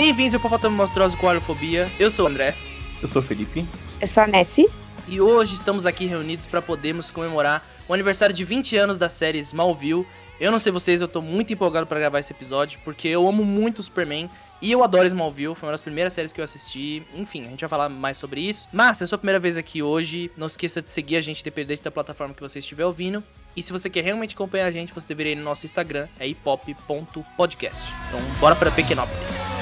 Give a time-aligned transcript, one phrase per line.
[0.00, 1.86] Bem-vindos ao Papatamo Monstruoso com Aerofobia.
[1.98, 2.54] Eu sou o André.
[3.02, 3.66] Eu sou o Felipe.
[4.00, 4.66] Eu sou a Nessie.
[5.06, 9.38] E hoje estamos aqui reunidos para podermos comemorar o aniversário de 20 anos da série
[9.40, 10.06] Smallville.
[10.40, 13.44] Eu não sei vocês, eu tô muito empolgado para gravar esse episódio, porque eu amo
[13.44, 14.30] muito o Superman
[14.62, 17.02] e eu adoro Smallville, foi uma das primeiras séries que eu assisti.
[17.14, 18.70] Enfim, a gente vai falar mais sobre isso.
[18.72, 21.42] Mas, se é a sua primeira vez aqui hoje, não esqueça de seguir a gente,
[21.42, 23.22] independente da plataforma que você estiver ouvindo.
[23.54, 26.26] E se você quer realmente acompanhar a gente, você deveria ir no nosso Instagram, é
[26.26, 27.86] hipop.podcast.
[28.08, 29.60] Então, bora para Pequenópolis.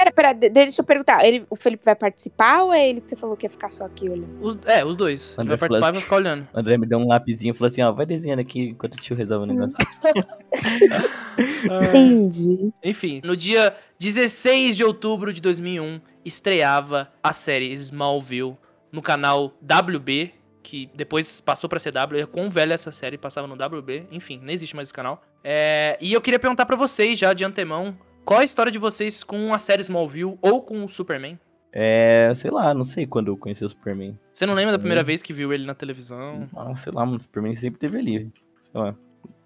[0.00, 1.22] Pera, pera, de- deixa eu perguntar.
[1.26, 3.84] Ele, o Felipe vai participar ou é ele que você falou que ia ficar só
[3.84, 4.38] aqui olhando?
[4.40, 5.34] Os- é, os dois.
[5.38, 6.48] André vai participar e vai ficar olhando.
[6.54, 8.96] O André me deu um lapisinho e falou assim, ó, vai desenhando aqui enquanto o
[8.96, 9.76] tio resolve o negócio.
[11.64, 12.72] Entendi.
[12.82, 18.56] Enfim, no dia 16 de outubro de 2001, estreava a série Smallville
[18.90, 22.20] no canal WB, que depois passou pra CW.
[22.22, 24.06] É quão velha essa série, passava no WB.
[24.10, 25.22] Enfim, nem existe mais esse canal.
[25.42, 27.96] É, e eu queria perguntar pra vocês já de antemão,
[28.30, 31.36] qual a história de vocês com a série Smallville ou com o Superman?
[31.72, 34.16] É, sei lá, não sei quando eu conheci o Superman.
[34.32, 35.04] Você não lembra da primeira Hum.
[35.04, 36.48] vez que viu ele na televisão?
[36.56, 38.30] Ah, sei lá, mano, o Superman sempre teve ali.
[38.62, 38.94] Sei lá.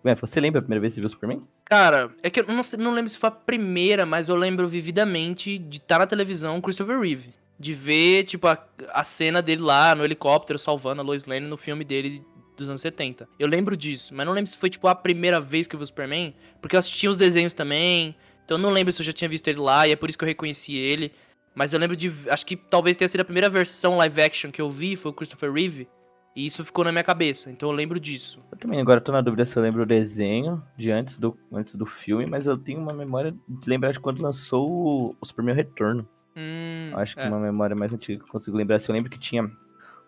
[0.05, 1.43] Ué, você lembra a primeira vez que você viu o Superman?
[1.65, 5.57] Cara, é que eu não, não lembro se foi a primeira, mas eu lembro vividamente
[5.57, 7.31] de estar na televisão Christopher Reeve.
[7.59, 8.59] De ver, tipo, a,
[8.93, 12.23] a cena dele lá no helicóptero salvando a Lois Lane no filme dele
[12.55, 13.27] dos anos 70.
[13.39, 15.85] Eu lembro disso, mas não lembro se foi, tipo, a primeira vez que eu vi
[15.85, 18.15] o Superman, porque eu assistia os desenhos também,
[18.45, 20.19] então eu não lembro se eu já tinha visto ele lá, e é por isso
[20.19, 21.13] que eu reconheci ele.
[21.55, 22.13] Mas eu lembro de.
[22.29, 25.15] Acho que talvez tenha sido a primeira versão live action que eu vi, foi o
[25.15, 25.89] Christopher Reeve.
[26.37, 28.43] E isso ficou na minha cabeça, então eu lembro disso.
[28.51, 31.77] Eu também agora tô na dúvida se eu lembro o desenho de antes do, antes
[31.77, 35.55] do filme, mas eu tenho uma memória de lembrar de quando lançou o, o Superman
[35.55, 36.09] Retorno.
[36.37, 37.29] Hum, Acho que é.
[37.29, 38.81] uma memória mais antiga que eu consigo lembrar.
[38.81, 39.45] Se eu lembro que tinha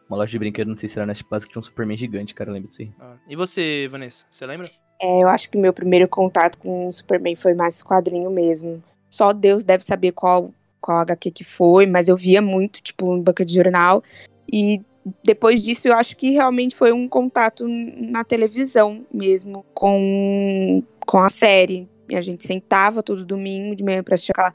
[0.09, 2.35] uma loja de brinquedo, não sei se era na Plaza, que tinha um Superman gigante,
[2.35, 2.93] cara, eu lembro disso aí.
[2.99, 4.27] Ah, E você, Vanessa?
[4.29, 4.69] Você lembra?
[5.01, 8.83] É, eu acho que meu primeiro contato com o Superman foi mais quadrinho mesmo.
[9.11, 13.23] Só Deus deve saber qual, qual HQ que foi, mas eu via muito, tipo, em
[13.23, 14.03] banca de jornal.
[14.51, 14.81] E
[15.23, 21.29] depois disso, eu acho que realmente foi um contato na televisão mesmo com, com a
[21.29, 21.89] série.
[22.09, 24.55] E a gente sentava todo domingo de manhã pra assistir aquela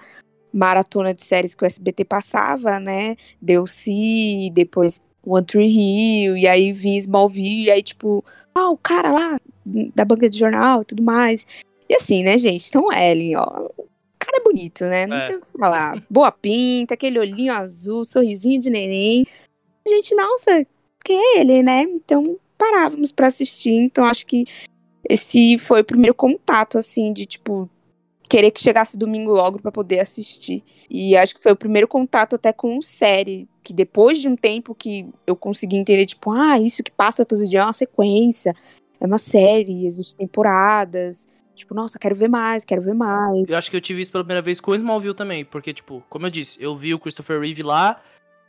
[0.51, 3.15] maratona de séries que o SBT passava, né?
[3.41, 8.23] Deu-se, depois One Tree Hill, e aí vinha Smallville, e aí, tipo,
[8.55, 9.37] ah, o cara lá
[9.95, 11.45] da banca de jornal e tudo mais.
[11.89, 12.67] E assim, né, gente?
[12.67, 13.69] Então, Ellen, ó.
[13.77, 15.07] O cara é bonito, né?
[15.07, 15.25] Não É.
[15.27, 16.03] tem o que falar.
[16.09, 19.25] Boa pinta, aquele olhinho azul, sorrisinho de neném.
[19.85, 20.65] A gente, nossa,
[21.03, 21.81] que é ele, né?
[21.83, 23.71] Então, parávamos pra assistir.
[23.73, 24.45] Então, acho que
[25.09, 27.67] esse foi o primeiro contato, assim, de, tipo,
[28.31, 30.63] querer que chegasse domingo logo pra poder assistir.
[30.89, 34.73] E acho que foi o primeiro contato até com série, que depois de um tempo
[34.73, 38.55] que eu consegui entender, tipo, ah, isso que passa todo dia é uma sequência,
[39.01, 41.27] é uma série, existem temporadas.
[41.53, 43.49] Tipo, nossa, quero ver mais, quero ver mais.
[43.49, 46.01] Eu acho que eu tive isso pela primeira vez com o Smallville também, porque, tipo,
[46.09, 48.01] como eu disse, eu vi o Christopher Reeve lá,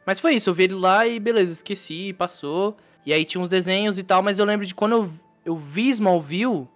[0.06, 2.76] mas foi isso, eu vi ele lá e beleza, esqueci, passou.
[3.04, 5.10] E aí tinha uns desenhos e tal, mas eu lembro de quando eu,
[5.44, 6.68] eu vi Smallville,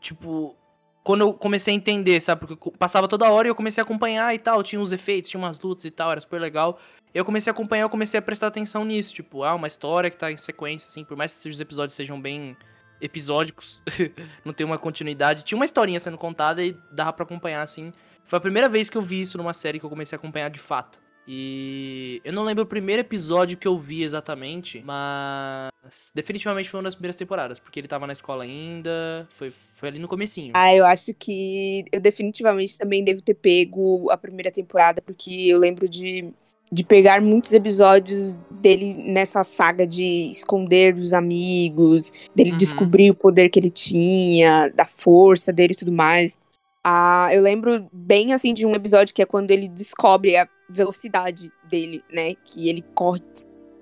[0.00, 0.56] tipo,
[1.02, 2.46] quando eu comecei a entender, sabe?
[2.46, 5.38] Porque passava toda hora e eu comecei a acompanhar e tal, tinha uns efeitos, tinha
[5.38, 6.78] umas lutas e tal, era super legal.
[7.14, 10.16] Eu comecei a acompanhar, eu comecei a prestar atenção nisso, tipo, ah, uma história que
[10.16, 12.56] tá em sequência, assim, por mais que os episódios sejam bem
[13.00, 13.82] episódicos,
[14.44, 15.42] não tem uma continuidade.
[15.42, 17.92] Tinha uma historinha sendo contada e dava pra acompanhar, assim.
[18.24, 20.50] Foi a primeira vez que eu vi isso numa série que eu comecei a acompanhar
[20.50, 21.00] de fato.
[21.32, 26.84] E eu não lembro o primeiro episódio que eu vi exatamente, mas definitivamente foi uma
[26.84, 30.54] das primeiras temporadas, porque ele tava na escola ainda, foi, foi ali no comecinho.
[30.56, 35.56] Ah, eu acho que eu definitivamente também devo ter pego a primeira temporada, porque eu
[35.56, 36.32] lembro de,
[36.72, 42.56] de pegar muitos episódios dele nessa saga de esconder dos amigos, dele Uhum.
[42.56, 46.36] descobrir o poder que ele tinha, da força dele e tudo mais.
[46.82, 51.52] Ah, eu lembro bem assim de um episódio que é quando ele descobre a velocidade
[51.68, 52.34] dele, né?
[52.44, 53.22] Que ele corre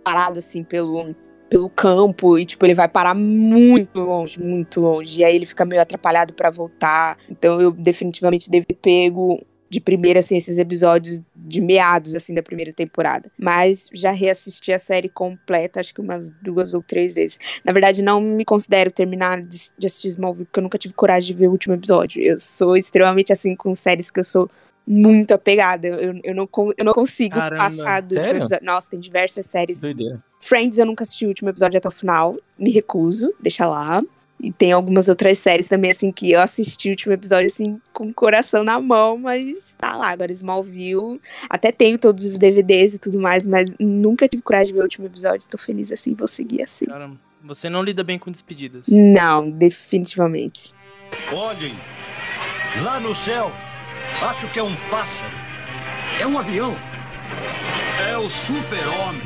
[0.03, 1.15] parado assim pelo,
[1.49, 5.21] pelo campo e tipo ele vai parar muito longe, muito longe.
[5.21, 7.19] E aí ele fica meio atrapalhado pra voltar.
[7.29, 9.41] Então eu definitivamente devo ter pego
[9.71, 13.31] de primeira assim esses episódios de meados assim da primeira temporada.
[13.39, 17.39] Mas já reassisti a série completa, acho que umas duas ou três vezes.
[17.65, 21.35] Na verdade, não me considero terminar de, de assistir Smallville, porque eu nunca tive coragem
[21.35, 22.23] de ver o último episódio.
[22.23, 24.51] Eu sou extremamente assim com séries que eu sou
[24.89, 25.87] muito apegada.
[25.87, 28.41] Eu, eu, não, eu não consigo Caramba, passar do último sério?
[28.41, 28.67] episódio.
[28.67, 29.81] Nossa, tem diversas séries.
[29.83, 30.23] Doideira.
[30.41, 32.37] Friends eu nunca assisti o último episódio até o final.
[32.59, 34.03] Me recuso, deixa lá.
[34.41, 38.07] E tem algumas outras séries também, assim, que eu assisti o último episódio, assim, com
[38.07, 40.09] o coração na mão, mas tá lá.
[40.09, 41.21] Agora, Smallville.
[41.51, 44.85] Até tenho todos os DVDs e tudo mais, mas nunca tive coragem de ver o
[44.85, 45.49] último episódio.
[45.51, 46.87] Tô feliz assim, vou seguir assim.
[46.87, 47.17] Caramba.
[47.45, 48.87] Você não lida bem com despedidas.
[48.89, 50.73] Não, definitivamente.
[51.33, 51.75] Olhem,
[52.83, 53.51] lá no céu,
[54.23, 55.33] acho que é um pássaro.
[56.21, 56.75] É um avião.
[58.11, 59.23] É o super-homem.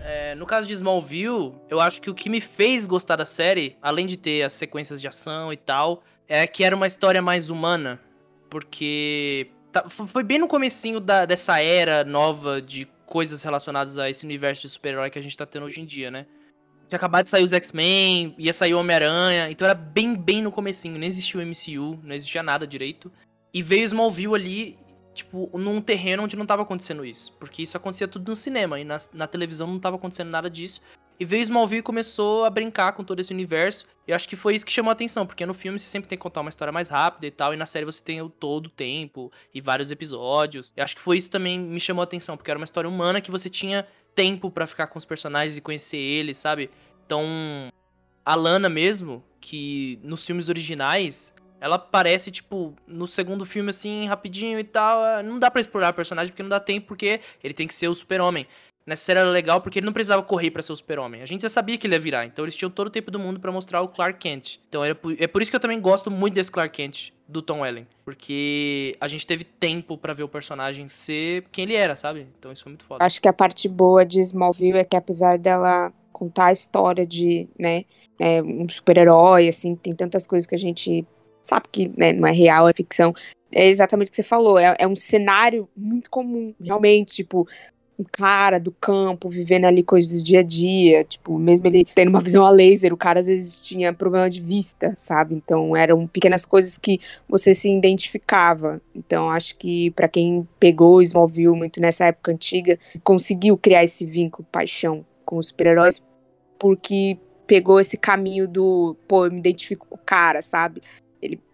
[0.00, 3.76] É, no caso de Smallville, eu acho que o que me fez gostar da série,
[3.82, 7.50] além de ter as sequências de ação e tal, é que era uma história mais
[7.50, 8.00] humana.
[8.48, 14.24] Porque tá- foi bem no comecinho da- dessa era nova de coisas relacionadas a esse
[14.24, 16.26] universo de super-herói que a gente tá tendo hoje em dia, né?
[16.88, 20.52] Tinha acabado de sair os X-Men, ia sair o Homem-Aranha, então era bem, bem no
[20.52, 23.10] comecinho, nem existia o MCU, não existia nada direito.
[23.52, 24.78] E veio Smallville ali,
[25.12, 27.32] tipo, num terreno onde não tava acontecendo isso.
[27.40, 30.80] Porque isso acontecia tudo no cinema, e na, na televisão não tava acontecendo nada disso.
[31.18, 33.86] E veio Smallville e começou a brincar com todo esse universo.
[34.06, 36.08] E eu acho que foi isso que chamou a atenção, porque no filme você sempre
[36.08, 38.28] tem que contar uma história mais rápida e tal, e na série você tem o
[38.28, 40.72] todo o tempo e vários episódios.
[40.76, 43.20] Eu acho que foi isso também me chamou a atenção, porque era uma história humana
[43.20, 43.86] que você tinha
[44.16, 46.70] tempo pra ficar com os personagens e conhecer eles, sabe?
[47.04, 47.24] Então,
[48.24, 54.58] a Lana mesmo, que nos filmes originais, ela aparece, tipo, no segundo filme, assim, rapidinho
[54.58, 55.06] e tal.
[55.06, 57.74] é, Não dá pra explorar o personagem porque não dá tempo, porque ele tem que
[57.74, 58.46] ser o super-homem.
[58.86, 61.20] Nessa série era legal porque ele não precisava correr pra ser o super-homem.
[61.20, 63.18] A gente já sabia que ele ia virar, então eles tinham todo o tempo do
[63.18, 64.60] mundo pra mostrar o Clark Kent.
[64.68, 67.42] Então era por, é por isso que eu também gosto muito desse Clark Kent do
[67.42, 67.84] Tom Ellen.
[68.04, 72.28] Porque a gente teve tempo pra ver o personagem ser quem ele era, sabe?
[72.38, 73.04] Então isso foi muito foda.
[73.04, 77.48] Acho que a parte boa de Smallville é que apesar dela contar a história de,
[77.58, 77.84] né,
[78.20, 81.04] é, um super-herói, assim, tem tantas coisas que a gente
[81.42, 83.12] sabe que né, não é real, é ficção.
[83.50, 87.48] É exatamente o que você falou, é, é um cenário muito comum, realmente, tipo,
[87.98, 92.08] um cara do campo vivendo ali coisas do dia a dia, tipo, mesmo ele tendo
[92.08, 95.34] uma visão a laser, o cara às vezes tinha problema de vista, sabe?
[95.34, 98.80] Então eram pequenas coisas que você se identificava.
[98.94, 104.46] Então acho que pra quem pegou Smallville muito nessa época antiga, conseguiu criar esse vínculo,
[104.52, 106.04] paixão com os super-heróis,
[106.58, 110.80] porque pegou esse caminho do, pô, eu me identifico com o cara, sabe?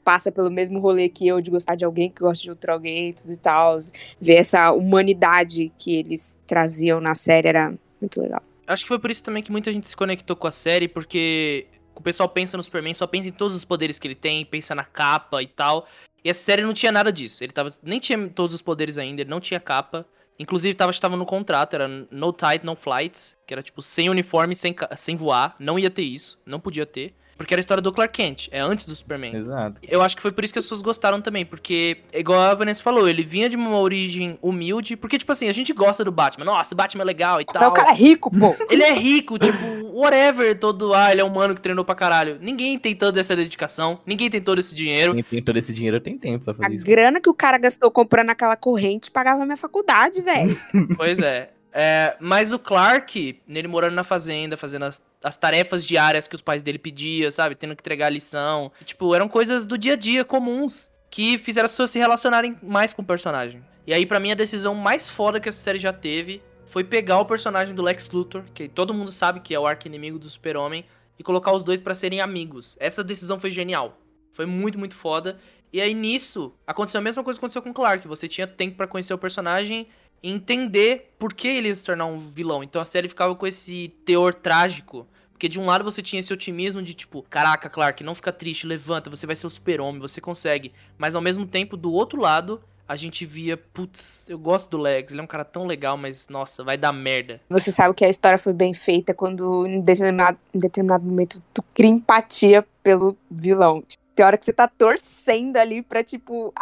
[0.04, 3.10] Passa pelo mesmo rolê que eu de gostar de alguém que gosta de outro alguém
[3.10, 3.78] e tudo e tal.
[4.20, 8.42] Ver essa humanidade que eles traziam na série era muito legal.
[8.66, 11.66] Acho que foi por isso também que muita gente se conectou com a série, porque
[11.94, 14.74] o pessoal pensa no Superman, só pensa em todos os poderes que ele tem, pensa
[14.74, 15.86] na capa e tal.
[16.24, 17.42] E essa série não tinha nada disso.
[17.42, 20.06] Ele tava, nem tinha todos os poderes ainda, ele não tinha capa.
[20.38, 24.56] Inclusive, tava, tava no contrato, era no tight, no flights, que era tipo sem uniforme,
[24.56, 25.54] sem, sem voar.
[25.58, 27.14] Não ia ter isso, não podia ter.
[27.42, 29.34] Porque era a história do Clark Kent, é antes do Superman.
[29.36, 29.80] Exato.
[29.86, 32.82] Eu acho que foi por isso que as pessoas gostaram também, porque, igual a Vanessa
[32.82, 36.44] falou, ele vinha de uma origem humilde, porque, tipo assim, a gente gosta do Batman.
[36.44, 37.70] Nossa, o Batman é legal e Mas tal.
[37.70, 38.54] o cara é rico, pô.
[38.70, 40.94] Ele é rico, tipo, whatever, todo.
[40.94, 42.38] Ah, ele é humano que treinou pra caralho.
[42.40, 45.14] Ninguém tem toda essa dedicação, ninguém tem todo esse dinheiro.
[45.14, 46.84] Quem tem todo esse dinheiro tem tempo pra A fazer isso.
[46.84, 50.58] grana que o cara gastou comprando aquela corrente pagava minha faculdade, velho.
[50.96, 51.50] Pois é.
[51.72, 56.42] É, mas o Clark, nele morando na fazenda, fazendo as, as tarefas diárias que os
[56.42, 57.54] pais dele pediam, sabe?
[57.54, 58.70] Tendo que entregar a lição.
[58.84, 62.92] Tipo, eram coisas do dia a dia comuns que fizeram as pessoas se relacionarem mais
[62.92, 63.64] com o personagem.
[63.86, 67.18] E aí, pra mim, a decisão mais foda que essa série já teve foi pegar
[67.18, 70.84] o personagem do Lex Luthor, que todo mundo sabe que é o arqui-inimigo do Super-Homem,
[71.18, 72.76] e colocar os dois pra serem amigos.
[72.80, 73.98] Essa decisão foi genial.
[74.32, 75.38] Foi muito, muito foda.
[75.72, 78.06] E aí, nisso, aconteceu a mesma coisa que aconteceu com o Clark.
[78.08, 79.88] Você tinha tempo pra conhecer o personagem
[80.22, 82.62] entender por que ele ia se tornar um vilão.
[82.62, 85.06] Então a série ficava com esse teor trágico.
[85.32, 88.64] Porque de um lado você tinha esse otimismo de tipo, caraca, Clark, não fica triste,
[88.64, 90.72] levanta, você vai ser o super-homem, você consegue.
[90.96, 95.10] Mas ao mesmo tempo, do outro lado, a gente via, putz, eu gosto do Lex,
[95.10, 97.40] ele é um cara tão legal, mas nossa, vai dar merda.
[97.48, 101.64] Você sabe que a história foi bem feita quando em determinado, em determinado momento tu
[101.74, 103.82] cria empatia pelo vilão.
[103.82, 106.52] Tipo, tem hora que você tá torcendo ali pra, tipo.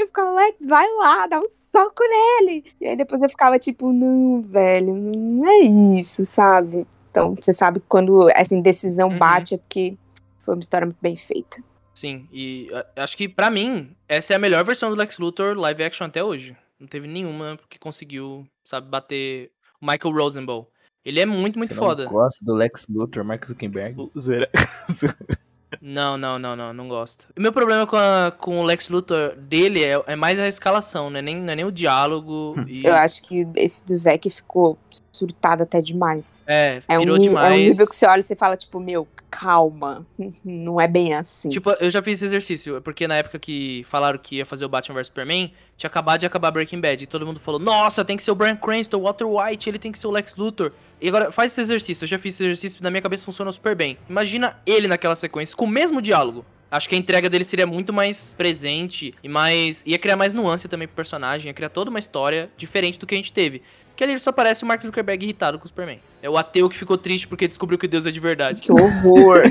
[0.00, 2.64] Eu ficava, Alex, vai lá, dá um soco nele.
[2.80, 5.58] E aí depois eu ficava tipo, não, velho, não é
[5.98, 6.86] isso, sabe?
[7.10, 9.18] Então, você sabe que quando essa indecisão Uhum.
[9.18, 9.96] bate é porque
[10.38, 11.62] foi uma história muito bem feita.
[11.94, 15.56] Sim, e a- acho que pra mim, essa é a melhor versão do Lex Luthor
[15.58, 16.54] live action até hoje.
[16.78, 19.50] Não teve nenhuma que conseguiu, sabe, bater
[19.80, 20.66] o Michael Rosenbaum.
[21.02, 22.04] Ele é muito, muito Você foda.
[22.04, 24.10] Não gosta do Lex Luthor, Mark Zuckerberg?
[24.18, 24.50] Zoeira.
[25.80, 27.26] Não, não, não, não, não gosto.
[27.36, 31.10] O meu problema com, a- com o Lex Luthor dele é, é mais a escalação,
[31.10, 31.20] né?
[31.22, 32.54] Nem, não é nem o diálogo.
[32.66, 34.78] E, Eu acho que esse do Zack ficou
[35.12, 36.44] surtado até demais.
[36.46, 37.52] é, É um, demais.
[37.52, 39.06] é um nível que você olha e você fala, tipo, meu,
[39.38, 40.06] calma.
[40.44, 41.48] Não é bem assim.
[41.48, 44.68] Tipo, eu já fiz esse exercício, porque na época que falaram que ia fazer o
[44.68, 48.16] Batman vs Superman, tinha acabado de acabar Breaking Bad, e todo mundo falou, nossa, tem
[48.16, 50.72] que ser o Bryan Cranston, o Walter White, ele tem que ser o Lex Luthor.
[51.00, 53.76] E agora, faz esse exercício, eu já fiz esse exercício, na minha cabeça funciona super
[53.76, 53.98] bem.
[54.08, 56.44] Imagina ele naquela sequência, com o mesmo diálogo.
[56.70, 59.82] Acho que a entrega dele seria muito mais presente e mais.
[59.86, 63.14] ia criar mais nuance também pro personagem, ia criar toda uma história diferente do que
[63.14, 63.62] a gente teve.
[63.96, 65.98] Que ali só parece o Mark Zuckerberg irritado com o Superman.
[66.22, 68.60] É o ateu que ficou triste porque descobriu que Deus é de verdade.
[68.60, 69.44] Que horror.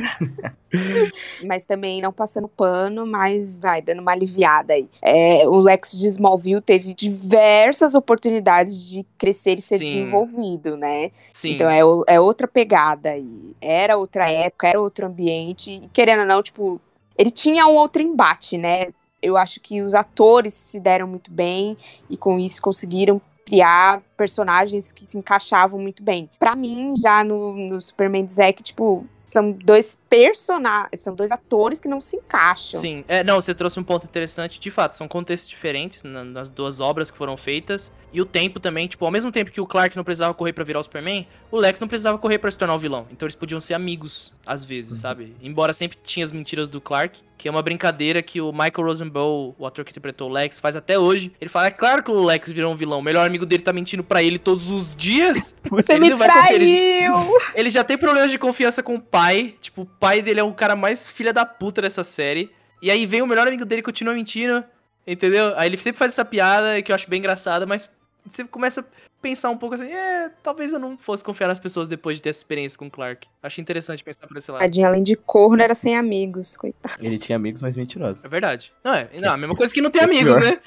[1.43, 4.88] mas também não passando pano, mas vai dando uma aliviada aí.
[5.01, 9.86] É, o Lex de Smallville teve diversas oportunidades de crescer e ser Sim.
[9.86, 11.10] desenvolvido, né?
[11.34, 11.53] Sim.
[11.53, 13.55] Então é, é outra pegada aí.
[13.60, 15.81] Era outra época, era outro ambiente.
[15.84, 16.79] E querendo ou não, tipo,
[17.17, 18.88] ele tinha um outro embate, né?
[19.22, 21.75] Eu acho que os atores se deram muito bem
[22.10, 26.29] e com isso conseguiram criar personagens que se encaixavam muito bem.
[26.39, 31.79] Pra mim, já no, no Superman do Zack, tipo, são dois personagens, são dois atores
[31.79, 32.79] que não se encaixam.
[32.79, 34.60] Sim, é, não, você trouxe um ponto interessante.
[34.60, 37.91] De fato, são contextos diferentes na- nas duas obras que foram feitas.
[38.13, 40.63] E o tempo também, tipo, ao mesmo tempo que o Clark não precisava correr pra
[40.63, 43.05] virar o Superman, o Lex não precisava correr pra se tornar o vilão.
[43.12, 45.36] Então eles podiam ser amigos, às vezes, sabe?
[45.41, 49.53] Embora sempre tinha as mentiras do Clark, que é uma brincadeira que o Michael Rosenbaum,
[49.60, 51.34] o ator que interpretou o Lex, faz até hoje.
[51.41, 53.00] Ele fala: é claro que o Lex virou um vilão.
[53.00, 55.53] O melhor amigo dele tá mentindo pra ele todos os dias.
[55.69, 57.12] Você Ele me não vai conferir.
[57.12, 57.38] traiu!
[57.53, 59.55] Ele já tem problemas de confiança com o pai.
[59.59, 62.51] Tipo, o pai dele é o cara mais filha da puta dessa série.
[62.81, 64.63] E aí vem o melhor amigo dele e continua mentindo.
[65.07, 65.53] Entendeu?
[65.57, 67.91] Aí ele sempre faz essa piada que eu acho bem engraçada, mas
[68.27, 68.85] você começa a
[69.21, 72.29] pensar um pouco assim, é, talvez eu não fosse confiar nas pessoas depois de ter
[72.29, 73.27] essa experiência com o Clark.
[73.41, 74.62] Acho interessante pensar por esse lado.
[74.62, 76.95] Tadinho, além de corno, era sem amigos, coitado.
[77.00, 78.24] Ele tinha amigos, mas mentirosos.
[78.24, 78.71] É verdade.
[78.83, 80.59] Não, é, não, a mesma coisa que não tem É amigos, né?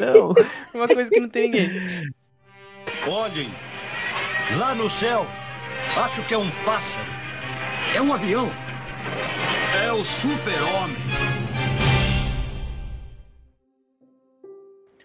[0.00, 0.34] Não.
[0.74, 1.70] Uma coisa que não tem ninguém.
[3.12, 3.48] Olhem,
[4.56, 5.26] lá no céu,
[5.96, 7.10] acho que é um pássaro.
[7.92, 8.48] É um avião.
[9.84, 10.96] É o super-homem.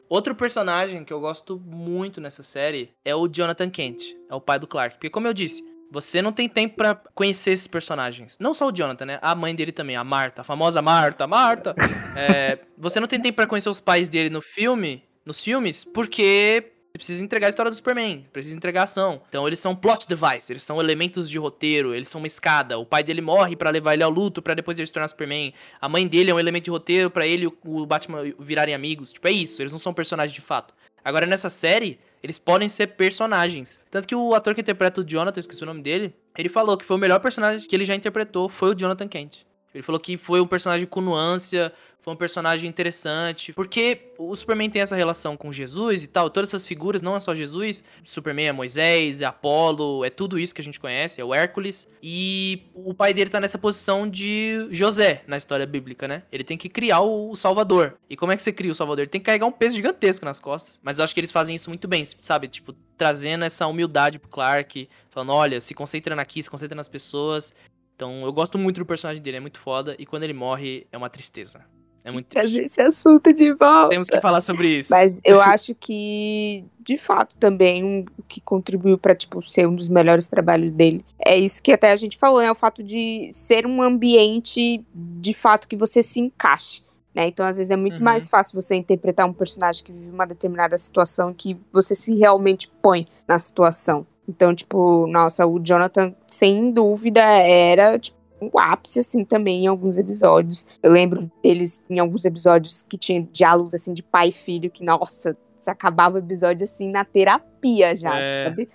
[0.07, 4.59] Outro personagem que eu gosto muito nessa série é o Jonathan Kent, é o pai
[4.59, 4.97] do Clark.
[4.97, 8.38] Porque, como eu disse, você não tem tempo pra conhecer esses personagens.
[8.39, 9.19] Não só o Jonathan, né?
[9.19, 11.74] A mãe dele também, a Marta, a famosa Marta, Marta.
[12.17, 16.75] É, você não tem tempo pra conhecer os pais dele no filme, nos filmes, porque
[16.97, 19.21] precisa entregar a história do Superman, precisa entregar a ação.
[19.29, 22.77] Então eles são plot device, eles são elementos de roteiro, eles são uma escada.
[22.77, 25.53] O pai dele morre pra levar ele ao luto, pra depois ele se tornar Superman.
[25.79, 29.11] A mãe dele é um elemento de roteiro pra ele e o- Batman virarem amigos.
[29.11, 30.73] Tipo, é isso, eles não são personagens de fato.
[31.03, 33.79] Agora nessa série, eles podem ser personagens.
[33.91, 36.83] Tanto que o ator que interpreta o Jonathan, esqueci o nome dele, ele falou que
[36.85, 39.45] foi o melhor personagem que ele já interpretou, foi o Jonathan Kent.
[39.75, 41.58] Ele falou que foi um personagem com nuance,
[42.05, 46.51] foi um personagem interessante, porque o Superman tem essa relação com Jesus e tal, todas
[46.51, 50.62] essas figuras, não é só Jesus, Superman é Moisés, é Apolo, é tudo isso que
[50.62, 55.24] a gente conhece, é o Hércules, e o pai dele tá nessa posição de José
[55.25, 56.22] na história bíblica, né?
[56.32, 57.98] Ele tem que criar o Salvador.
[58.08, 59.01] E como é que você cria o Salvador?
[59.01, 60.79] Ele tem que carregar um peso gigantesco nas costas.
[60.84, 62.48] Mas eu acho que eles fazem isso muito bem, sabe?
[62.48, 67.51] Tipo, trazendo essa humildade pro Clark, falando, olha, se concentra aqui, se concentra nas pessoas.
[67.95, 69.95] Então, eu gosto muito do personagem dele, é muito foda.
[69.97, 71.61] E quando ele morre, é uma tristeza.
[72.03, 72.41] É muito triste.
[72.51, 73.89] Trazer esse assunto de volta.
[73.89, 74.91] Temos que falar sobre isso.
[74.91, 79.73] Mas eu acho que, de fato, também um, o que contribuiu pra, tipo, ser um
[79.75, 83.29] dos melhores trabalhos dele é isso que até a gente falou, é o fato de
[83.31, 86.83] ser um ambiente, de fato, que você se encaixe.
[87.13, 87.27] Né?
[87.27, 88.03] Então, às vezes, é muito Uhum.
[88.03, 92.69] mais fácil você interpretar um personagem que vive uma determinada situação que você se realmente
[92.83, 94.05] põe na situação.
[94.27, 99.98] Então, tipo, nossa, o Jonathan, sem dúvida, era, tipo, o ápice, assim, também em alguns
[99.98, 100.65] episódios.
[100.82, 104.84] Eu lembro deles em alguns episódios que tinha diálogos, assim, de pai e filho, que,
[104.84, 108.46] nossa, você acabava o episódio, assim, na terapia já, É.
[108.50, 108.70] sabe?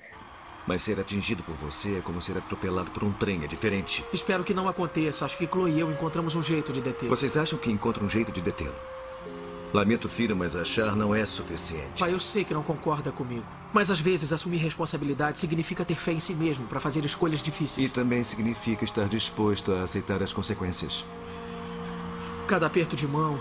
[0.66, 4.04] Mas ser atingido por você é como ser atropelado por um trem, é diferente.
[4.12, 5.24] Espero que não aconteça.
[5.24, 7.08] Acho que Chloe e eu encontramos um jeito de deter.
[7.08, 8.74] Vocês acham que encontram um jeito de detê-lo?
[9.72, 11.98] Lamento, filho, mas achar não é suficiente.
[12.00, 13.44] Pai, eu sei que não concorda comigo.
[13.72, 17.44] Mas às vezes assumir responsabilidade significa ter fé em si mesmo para fazer escolhas E
[17.44, 17.92] difíceis.
[17.92, 21.04] também significa estar disposto a aceitar as consequências.
[22.48, 23.40] Cada aperto de mão,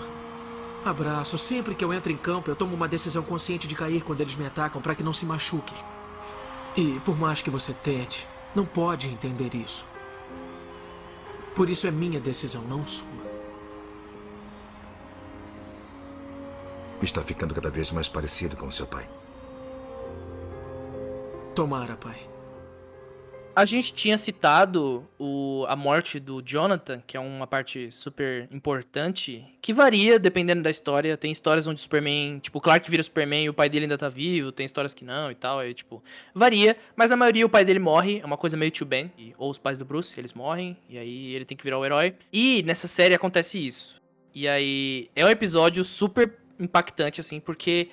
[0.84, 4.20] abraço, sempre que eu entro em campo, eu tomo uma decisão consciente de cair quando
[4.20, 5.76] eles me atacam para que não se machuquem.
[6.76, 9.84] E por mais que você tente, não pode entender isso.
[11.56, 13.28] Por isso é minha decisão, não sua.
[17.02, 19.08] Está ficando cada vez mais parecido com seu pai.
[21.54, 22.30] Tomara, pai.
[23.54, 29.44] A gente tinha citado o, a morte do Jonathan, que é uma parte super importante,
[29.60, 31.16] que varia dependendo da história.
[31.16, 33.98] Tem histórias onde o Superman, tipo, o Clark vira Superman e o pai dele ainda
[33.98, 36.02] tá vivo, tem histórias que não e tal, aí, tipo,
[36.32, 39.34] varia, mas na maioria o pai dele morre, é uma coisa meio tio Ben, e-
[39.36, 42.14] ou os pais do Bruce, eles morrem, e aí ele tem que virar o herói.
[42.32, 44.00] E nessa série acontece isso.
[44.32, 47.88] E aí é um episódio super impactante, assim, porque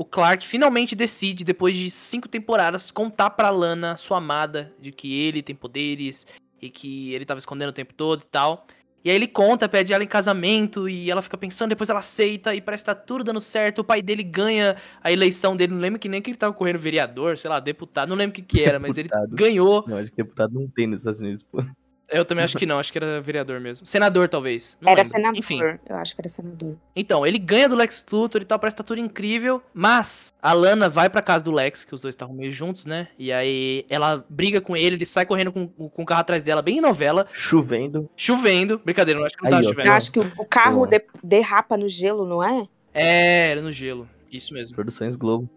[0.00, 5.12] o Clark finalmente decide, depois de cinco temporadas, contar pra Lana, sua amada, de que
[5.12, 6.26] ele tem poderes
[6.58, 8.66] e que ele tava escondendo o tempo todo e tal.
[9.04, 12.54] E aí ele conta, pede ela em casamento e ela fica pensando, depois ela aceita
[12.54, 13.80] e parece que tá tudo dando certo.
[13.80, 16.78] O pai dele ganha a eleição dele, não lembro que nem que ele tava correndo
[16.78, 19.36] vereador, sei lá, deputado, não lembro o que que era, mas ele Deputado.
[19.36, 19.84] ganhou.
[19.86, 21.62] Não, acho que deputado não tem nos Estados Unidos, pô.
[22.10, 23.86] Eu também acho que não, acho que era vereador mesmo.
[23.86, 24.76] Senador, talvez.
[24.80, 25.10] não Era lembro.
[25.12, 25.38] senador.
[25.38, 25.60] Enfim.
[25.88, 26.76] Eu acho que era senador.
[26.94, 29.62] Então, ele ganha do Lex Luthor e tal, parece que tá tudo incrível.
[29.72, 33.08] Mas a Lana vai pra casa do Lex, que os dois estavam meio juntos, né?
[33.18, 36.60] E aí ela briga com ele, ele sai correndo com, com o carro atrás dela,
[36.62, 38.08] bem em novela, Chovendo.
[38.16, 38.78] chovendo.
[38.84, 39.68] Brincadeira, não acho que não Aí, tava ó.
[39.70, 39.88] chovendo.
[39.88, 42.66] Eu acho que o, carro de- derrapa no gelo, não é?
[42.92, 44.08] É, era no gelo.
[44.32, 44.74] Isso mesmo.
[44.74, 45.48] Produções Globo.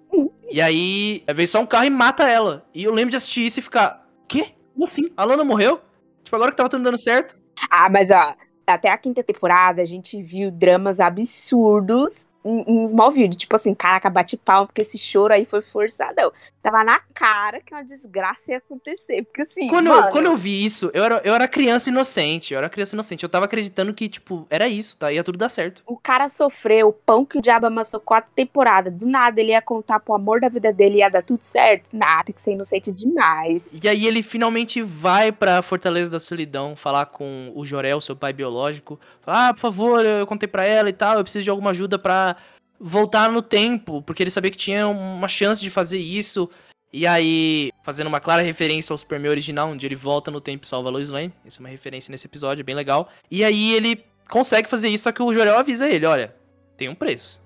[0.52, 2.64] E aí, vem só um carro e mata ela.
[2.74, 4.48] E eu lembro de assistir isso e ficar, quê?
[4.74, 5.12] Como assim?
[5.18, 5.80] A Lana morreu?
[6.34, 7.38] Tipo, agora que tava tudo dando certo.
[7.70, 8.36] Ah, mas ó,
[8.66, 13.36] até a quinta temporada a gente viu dramas absurdos em, Smallville.
[13.36, 16.32] Tipo assim, caraca, bate pau, porque esse choro aí foi forçadão.
[16.62, 19.24] Tava na cara que uma desgraça ia acontecer.
[19.24, 19.68] Porque assim.
[19.68, 22.54] Quando, eu, mano, quando eu vi isso, eu era, eu era criança inocente.
[22.54, 23.24] Eu era criança inocente.
[23.24, 25.12] Eu tava acreditando que, tipo, era isso, tá?
[25.12, 25.84] Ia tudo dar certo.
[25.86, 28.94] O cara sofreu o pão que o diabo amassou quatro temporadas.
[28.94, 31.90] Do nada ele ia contar pro amor da vida dele ia dar tudo certo.
[31.94, 33.64] Nah, tem que ser inocente demais.
[33.72, 38.34] E aí ele finalmente vai pra Fortaleza da Solidão falar com o Jorel, seu pai
[38.34, 39.00] biológico.
[39.22, 41.98] Falar, ah, por favor, eu contei pra ela e tal, eu preciso de alguma ajuda
[41.98, 42.33] pra
[42.84, 46.50] voltar no tempo, porque ele sabia que tinha uma chance de fazer isso.
[46.92, 50.68] E aí, fazendo uma clara referência ao Superman original, onde ele volta no tempo e
[50.68, 51.34] salva a Lois Lane.
[51.44, 53.10] Isso é uma referência nesse episódio, é bem legal.
[53.32, 56.36] E aí ele consegue fazer isso, só que o Jorel avisa ele, olha,
[56.78, 57.42] tem um preço.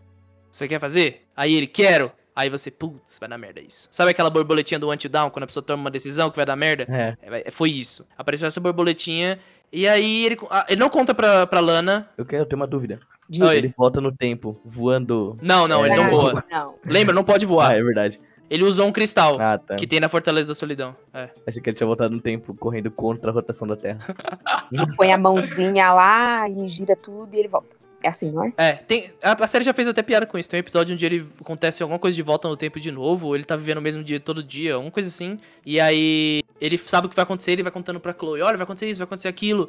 [0.51, 1.27] Você quer fazer?
[1.35, 2.11] Aí ele, quero.
[2.35, 3.87] Aí você, putz, vai dar merda isso.
[3.91, 6.85] Sabe aquela borboletinha do anti-down, quando a pessoa toma uma decisão que vai dar merda?
[6.89, 7.15] É.
[7.45, 8.05] É, Foi isso.
[8.17, 9.39] Apareceu essa borboletinha.
[9.71, 12.09] E aí ele, ah, ele não conta pra, pra Lana.
[12.17, 12.99] Eu quero ter uma dúvida.
[13.29, 13.55] Diga.
[13.55, 15.37] Ele volta no tempo, voando.
[15.41, 16.43] Não, não, É, ele não Não, voa.
[16.49, 16.75] Não.
[16.85, 17.77] Lembra, não pode Ah, voar.
[17.77, 18.19] é verdade.
[18.49, 19.75] Ele usou um cristal Ah, tá.
[19.75, 20.95] que tem na Fortaleza da Solidão.
[21.13, 21.29] É.
[21.45, 23.99] Achei que ele tinha voltado no tempo, correndo contra a rotação da Terra.
[24.95, 27.75] Põe a mãozinha lá e gira tudo e ele volta.
[28.01, 28.53] É assim, não é?
[28.57, 30.47] É, tem, a, a série já fez até piada com isso.
[30.49, 33.35] Tem um episódio onde ele acontece alguma coisa de volta no tempo de novo, ou
[33.35, 35.37] ele tá vivendo o mesmo dia todo dia, alguma coisa assim.
[35.65, 38.63] E aí ele sabe o que vai acontecer, ele vai contando pra Chloe: olha, vai
[38.63, 39.67] acontecer isso, vai acontecer aquilo.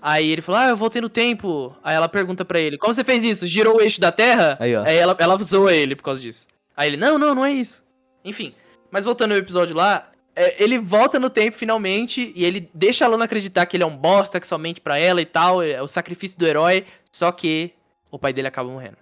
[0.00, 1.74] Aí ele falou: ah, eu voltei no tempo.
[1.82, 3.46] Aí ela pergunta pra ele: como você fez isso?
[3.46, 4.56] Girou o eixo da Terra?
[4.60, 4.84] Aí, ó.
[4.84, 6.46] Aí ela, ela zoa ele por causa disso.
[6.76, 7.82] Aí ele: não, não, não é isso.
[8.24, 8.54] Enfim,
[8.90, 10.08] mas voltando ao episódio lá.
[10.34, 13.86] é, Ele volta no tempo finalmente e ele deixa a Lana acreditar que ele é
[13.86, 16.84] um bosta, que somente pra ela e tal, é o sacrifício do herói.
[17.10, 17.72] Só que
[18.10, 18.96] o pai dele acaba morrendo.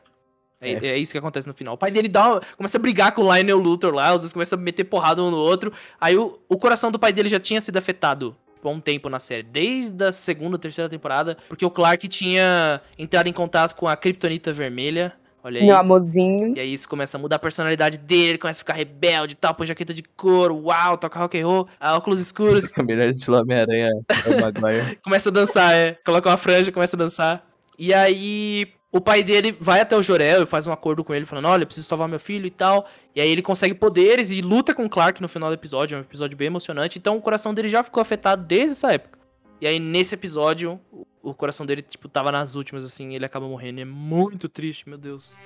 [0.60, 0.86] É, É.
[0.86, 1.74] é isso que acontece no final.
[1.74, 4.58] O pai dele dá, começa a brigar com o Lionel Luthor lá, os dois começam
[4.58, 5.72] a meter porrada um no outro.
[6.00, 8.36] Aí o, o coração do pai dele já tinha sido afetado
[8.68, 13.28] há um tempo na série, desde a segunda, terceira temporada, porque o Clark tinha entrado
[13.28, 15.12] em contato com a Kryptonita Vermelha.
[15.42, 15.66] Olha aí.
[15.66, 16.56] Meu amorzinho.
[16.56, 19.36] E aí isso começa a mudar a personalidade dele, ele começa a ficar rebelde e
[19.36, 23.90] tal, põe jaqueta de couro, uau, toca rock and roll, óculos escuros, melhor estilo Homem-Aranha
[24.08, 25.98] é começa a dançar, é.
[26.04, 27.46] Coloca uma franja, começa a dançar.
[27.78, 31.26] E aí o pai dele vai até o Jorel e faz um acordo com ele,
[31.26, 32.88] falando, olha, eu preciso salvar meu filho e tal.
[33.14, 36.02] E aí ele consegue poderes e luta com Clark no final do episódio, é um
[36.02, 36.96] episódio bem emocionante.
[36.98, 39.18] Então o coração dele já ficou afetado desde essa época.
[39.60, 43.48] E aí nesse episódio, o- o coração dele, tipo, tava nas últimas, assim, ele acaba
[43.48, 43.80] morrendo.
[43.80, 45.36] É muito triste, meu Deus.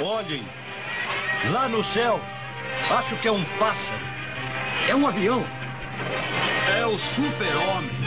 [0.00, 0.42] Olhem,
[1.52, 2.18] lá no céu,
[2.90, 4.02] acho que é um pássaro.
[4.88, 5.42] É um avião.
[6.78, 8.03] É o super-homem.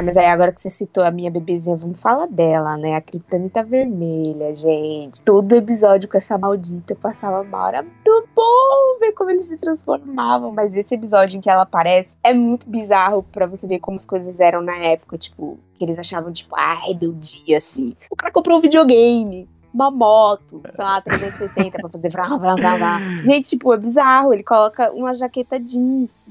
[0.00, 2.94] Ah, mas aí agora que você citou a minha bebezinha, vamos falar dela, né?
[2.94, 5.20] A Kryptonita Vermelha, gente.
[5.20, 7.68] Todo episódio com essa maldita passava mal.
[7.68, 10.52] Era muito bom ver como eles se transformavam.
[10.52, 14.06] Mas esse episódio em que ela aparece é muito bizarro pra você ver como as
[14.06, 15.18] coisas eram na época.
[15.18, 17.94] Tipo, que eles achavam, tipo, ah, rebeldia, assim.
[18.10, 19.46] O cara comprou um videogame.
[19.72, 23.00] Uma moto, sei lá, 360 pra fazer vrá, vrá, vrá, vrá.
[23.22, 24.32] Gente, tipo, é bizarro.
[24.32, 26.24] Ele coloca uma jaqueta jeans,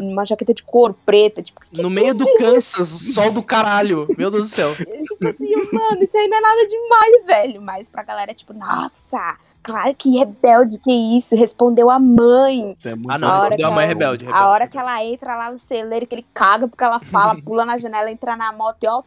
[0.00, 4.06] uma jaqueta de couro preta, tipo, que No meio do Kansas, sol do caralho.
[4.16, 4.74] Meu Deus do céu.
[5.10, 7.60] Tipo assim, mano, isso aí não é nada demais, velho.
[7.62, 12.76] Mas pra galera, tipo, nossa, claro que rebelde, que isso, respondeu a mãe.
[12.84, 14.24] É Ah, não, A hora respondeu que a mãe ela- rebelde.
[14.24, 14.48] A rebelde.
[14.48, 17.76] hora que ela entra lá no celeiro, que ele caga porque ela fala, pula na
[17.78, 19.02] janela, entra na moto e ó,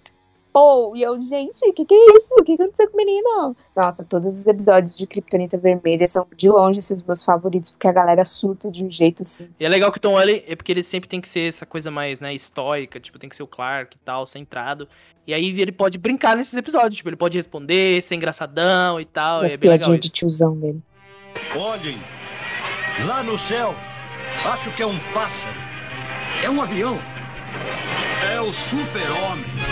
[0.53, 0.95] pô.
[0.95, 2.35] E eu, gente, que que é isso?
[2.39, 3.55] O que aconteceu com o menino?
[3.75, 7.91] Nossa, todos os episódios de Kryptonita Vermelha são de longe esses meus favoritos, porque a
[7.91, 9.49] galera surta de um jeito assim.
[9.59, 11.65] E é legal que o Tom Welling é porque ele sempre tem que ser essa
[11.65, 14.87] coisa mais, né, estoica, tipo, tem que ser o Clark e tal, centrado.
[15.25, 19.41] E aí ele pode brincar nesses episódios, tipo, ele pode responder, ser engraçadão e tal,
[19.41, 20.81] As é bem legal de tiozão dele.
[21.57, 21.97] Olhem,
[23.07, 23.73] lá no céu,
[24.45, 25.57] acho que é um pássaro.
[26.43, 26.97] É um avião.
[28.33, 29.62] É o super-homem.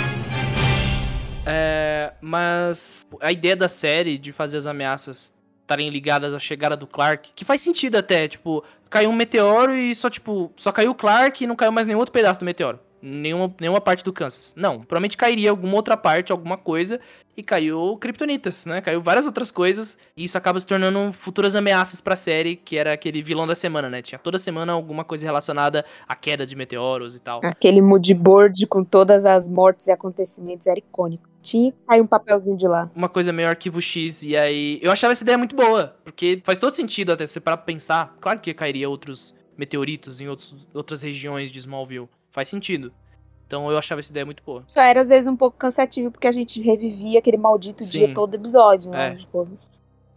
[1.45, 6.86] É, mas a ideia da série de fazer as ameaças estarem ligadas à chegada do
[6.86, 10.95] Clark, que faz sentido até, tipo, caiu um meteoro e só, tipo, só caiu o
[10.95, 12.80] Clark e não caiu mais nenhum outro pedaço do meteoro.
[13.01, 14.54] nenhuma, nenhuma parte do Kansas.
[14.56, 16.99] Não, provavelmente cairia alguma outra parte, alguma coisa,
[17.36, 18.82] e caiu Kryptonitas, né?
[18.82, 22.93] Caiu várias outras coisas, e isso acaba se tornando futuras ameaças pra série, que era
[22.93, 24.01] aquele vilão da semana, né?
[24.01, 27.39] Tinha toda semana alguma coisa relacionada à queda de meteoros e tal.
[27.43, 31.31] Aquele moodboard com todas as mortes e acontecimentos era icônico.
[31.41, 32.89] Tinha que sair um papelzinho de lá.
[32.95, 34.80] Uma coisa meio arquivo X, e aí.
[34.82, 38.15] Eu achava essa ideia muito boa, porque faz todo sentido até você parar pra pensar.
[38.19, 42.10] Claro que cairia outros meteoritos em outros, outras regiões de Smallville.
[42.30, 42.91] Faz sentido.
[43.45, 44.63] Então eu achava essa ideia muito boa.
[44.65, 47.99] Só era às vezes um pouco cansativo, porque a gente revivia aquele maldito Sim.
[47.99, 49.10] dia todo episódio, né?
[49.10, 49.15] É.
[49.15, 49.47] Tipo,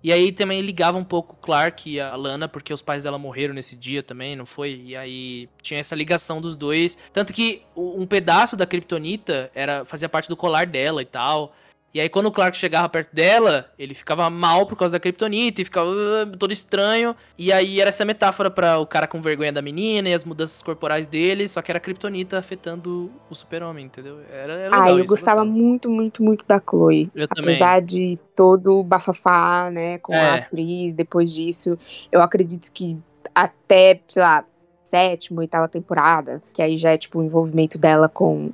[0.05, 3.17] E aí também ligava um pouco o Clark e a Lana, porque os pais dela
[3.17, 4.83] morreram nesse dia também, não foi?
[4.85, 6.99] E aí tinha essa ligação dos dois.
[7.11, 11.57] Tanto que um pedaço da Kryptonita era, fazia parte do colar dela e tal.
[11.95, 15.63] E aí quando o Clark chegava perto dela, ele ficava mal por causa da Kryptonita
[15.63, 17.15] e ficava "Ah", todo estranho.
[17.39, 20.61] E aí era essa metáfora pra o cara com vergonha da menina e as mudanças
[20.61, 24.19] corporais dele, só que era a Kryptonita afetando o super-homem, entendeu?
[24.29, 27.13] Era, era legal Ah, eu isso, gostava muito, muito, muito da Chloe.
[27.15, 27.55] Eu também.
[27.55, 30.35] Apesar de todo o bafafá, né, com a É.
[30.41, 31.79] atriz, depois disso,
[32.11, 32.99] eu acredito que
[33.33, 34.45] até, sei lá,
[34.83, 38.51] sétima, oitava temporada, que aí já é tipo o envolvimento dela com,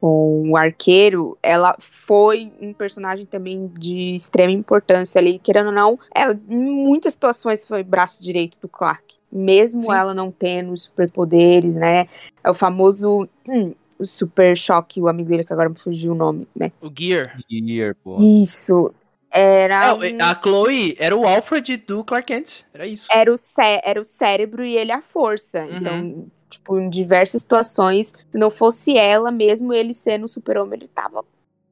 [0.00, 5.98] com o arqueiro, ela foi um personagem também de extrema importância ali, querendo ou não,
[6.14, 9.16] ela, em muitas situações foi braço direito do Clark.
[9.30, 9.92] Mesmo Sim.
[9.92, 12.06] ela não tendo os superpoderes, né?
[12.42, 16.14] É o famoso hum, o super choque, o amigo dele que agora me fugiu o
[16.14, 16.70] nome, né?
[16.80, 17.36] O Gear.
[17.50, 18.16] Gear, pô.
[18.20, 18.94] Isso.
[19.30, 22.64] Era, É, um- a Chloe era o Alfred do Clark Kent.
[22.72, 23.06] Era isso.
[23.10, 25.64] era, o cé era o cérebro e ele a força.
[25.64, 25.76] Uhum.
[25.76, 30.88] Então, tipo, em diversas situações, se não fosse ela, mesmo ele sendo o super-homem, ele
[30.88, 31.24] tava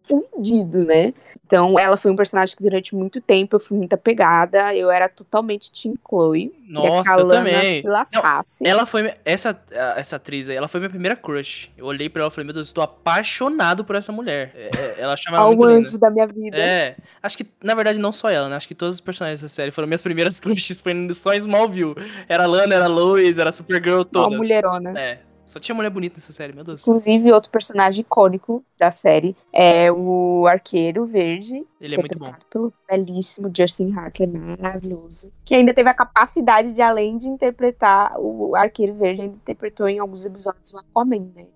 [0.07, 1.13] fundido, né?
[1.47, 4.75] Então, ela foi um personagem que durante muito tempo eu fui muito apegada.
[4.75, 6.53] Eu era totalmente Team Chloe.
[6.69, 7.83] Nossa, eu também.
[7.83, 8.67] se lascasse.
[8.67, 9.13] Ela foi.
[9.25, 9.59] Essa,
[9.97, 11.71] essa atriz aí, ela foi minha primeira crush.
[11.77, 14.53] Eu olhei pra ela e falei, meu Deus, eu estou apaixonado por essa mulher.
[14.55, 15.99] É, é, ela chamava Ao anjo linda.
[15.99, 16.57] da minha vida.
[16.57, 18.57] É, acho que, na verdade, não só ela, né?
[18.57, 21.95] Acho que todos os personagens da série foram minhas primeiras crushes, foi só em Smallville.
[22.29, 24.37] Era a Lana, era a Lois, era a Supergirl, Uma todas.
[24.37, 24.99] mulherona.
[24.99, 26.83] É, só tinha mulher bonita nessa série, meu Deus.
[26.83, 32.31] Inclusive, outro personagem icônico da série é o Arqueiro Verde, Ele é muito bom.
[32.51, 35.33] pelo belíssimo Justin Hartley, maravilhoso.
[35.45, 39.99] Que ainda teve a capacidade de, além de interpretar o Arqueiro Verde, ainda interpretou em
[39.99, 41.47] alguns episódios o Aquaman, né?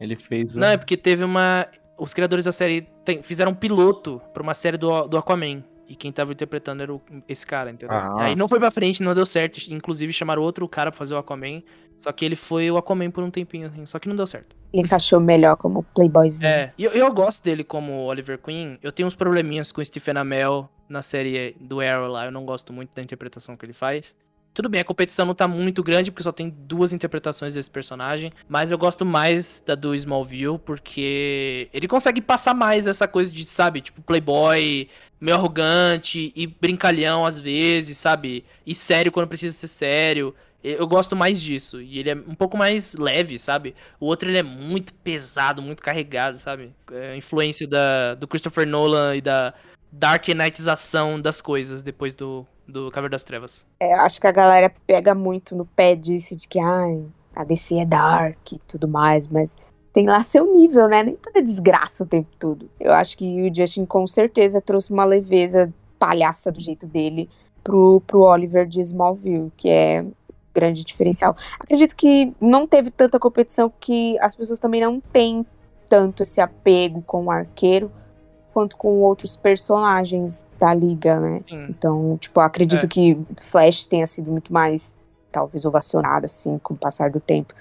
[0.00, 0.56] Ele fez.
[0.56, 1.66] um- Não, é porque teve uma.
[1.98, 5.62] Os criadores da série tem- fizeram um piloto pra uma série do, do Aquaman.
[5.92, 7.94] E quem tava interpretando era o- esse cara, entendeu?
[7.94, 8.24] Ah.
[8.24, 9.58] Aí não foi pra frente, não deu certo.
[9.70, 11.62] Inclusive chamaram outro cara pra fazer o Aquaman.
[11.98, 13.84] Só que ele foi o Aquaman por um tempinho, assim.
[13.84, 14.56] Só que não deu certo.
[14.72, 16.48] Ele encaixou melhor como playboyzinho.
[16.48, 18.78] É, e eu, eu gosto dele como Oliver Queen.
[18.82, 22.24] Eu tenho uns probleminhas com o Stephen Amell na série do Arrow lá.
[22.24, 24.14] Eu não gosto muito da interpretação que ele faz.
[24.54, 28.30] Tudo bem, a competição não tá muito grande, porque só tem duas interpretações desse personagem.
[28.46, 33.44] Mas eu gosto mais da do Smallville, porque ele consegue passar mais essa coisa de,
[33.46, 34.88] sabe, tipo, playboy,
[35.22, 38.44] meio arrogante e brincalhão às vezes, sabe?
[38.66, 40.34] E sério quando precisa ser sério.
[40.64, 41.80] Eu gosto mais disso.
[41.80, 43.74] E ele é um pouco mais leve, sabe?
[44.00, 46.72] O outro ele é muito pesado, muito carregado, sabe?
[46.90, 49.54] É influência da, do Christopher Nolan e da
[49.92, 53.64] Dark Knightização das coisas depois do, do Caverna das Trevas.
[53.78, 57.04] É, acho que a galera pega muito no pé disso, de que ai,
[57.34, 59.56] a DC é dark e tudo mais, mas
[59.92, 61.02] tem lá seu nível, né?
[61.02, 62.68] Nem toda desgraça o tempo todo.
[62.80, 67.28] Eu acho que o Justin com certeza trouxe uma leveza palhaça do jeito dele
[67.62, 70.04] pro, pro Oliver de Smallville, que é
[70.54, 71.36] grande diferencial.
[71.58, 75.46] Acredito que não teve tanta competição que as pessoas também não têm
[75.88, 77.90] tanto esse apego com o arqueiro
[78.52, 81.40] quanto com outros personagens da liga, né?
[81.48, 81.66] Sim.
[81.70, 82.88] Então, tipo, acredito É.
[82.88, 84.94] que Flash tenha sido muito mais,
[85.30, 87.54] talvez, ovacionado, assim, com o passar do tempo,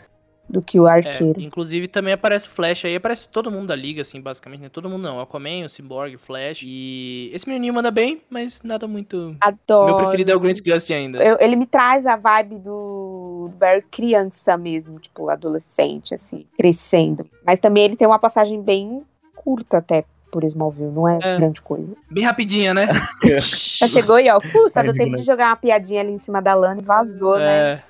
[0.52, 1.40] do que o É, arqueiro.
[1.42, 4.70] inclusive também aparece o Flash aí, aparece todo mundo da liga, assim, basicamente, né?
[4.70, 5.18] Todo mundo não.
[5.18, 6.62] O Aquaman, o Cyborg, o Flash.
[6.64, 9.36] E esse menininho manda bem, mas nada muito.
[9.40, 9.86] Adoro.
[9.88, 11.24] Meu preferido é o Grant Gustin ainda.
[11.24, 17.26] Eu- ele me traz a vibe do do Barry criança mesmo, tipo, adolescente, assim, crescendo.
[17.46, 19.02] Mas também ele tem uma passagem bem
[19.36, 21.38] curta até por Smallville, não é, É.
[21.38, 21.96] grande coisa.
[22.10, 22.88] Bem rapidinha, né?
[23.80, 25.16] Já chegou aí, ó, uh, só É, deu tempo né?
[25.18, 27.74] de jogar uma piadinha ali em cima da Lana e vazou, né?
[27.74, 27.84] É.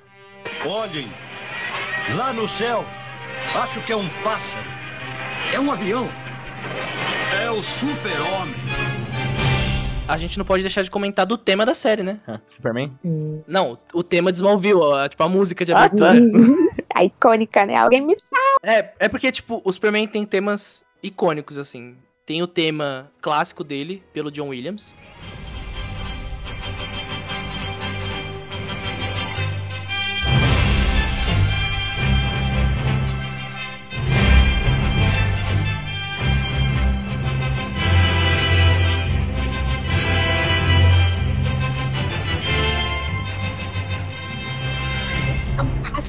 [0.68, 1.06] Olhem,
[2.16, 2.84] lá no céu,
[3.54, 4.66] acho que é um pássaro.
[5.52, 6.06] É um avião.
[7.44, 8.54] É o super-homem.
[10.08, 12.20] A gente não pode deixar de comentar do tema da série, né?
[12.46, 12.92] Superman?
[13.04, 13.42] Hum.
[13.46, 16.14] Não, o tema de Smallville, ó, tipo a música de Ah, abertura.
[16.94, 17.76] a icônica, né?
[17.76, 18.14] Alguém me
[18.62, 21.96] É, é porque, tipo, o Superman tem temas icônicos, assim.
[22.26, 24.94] Tem o tema clássico dele, pelo John Williams.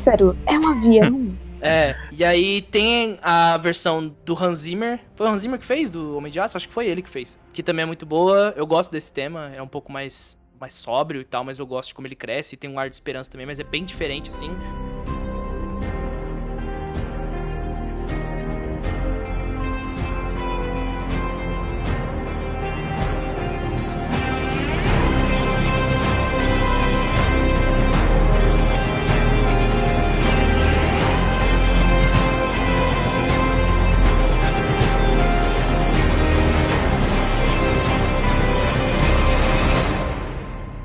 [0.04, 0.38] Pássaro?
[0.46, 1.38] É um avião?
[1.62, 5.00] É, e aí tem a versão do Hans Zimmer.
[5.16, 6.58] Foi o Hans Zimmer que fez, do Homem de Aço?
[6.58, 7.40] Acho que foi ele que fez.
[7.54, 8.54] Que também é muito boa.
[8.58, 11.90] Eu gosto desse tema, é um pouco mais, mais sóbrio e tal, mas eu gosto
[11.90, 12.58] de como ele cresce.
[12.58, 14.52] Tem um ar de esperança também, mas é bem diferente, assim.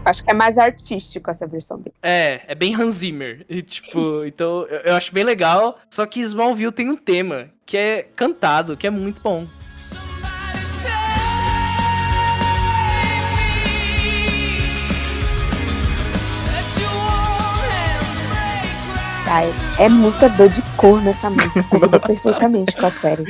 [0.08, 1.94] Acho que é mais artístico essa versão dele.
[2.02, 3.44] É, é bem Hans Zimmer.
[3.46, 5.78] E, tipo, então eu, eu acho bem legal.
[5.90, 9.46] Só que Smallville tem um tema que é cantado, que é muito bom.
[19.26, 21.62] Tá, é, é muita dor de cor nessa música.
[21.64, 23.24] Combinou perfeitamente com a série.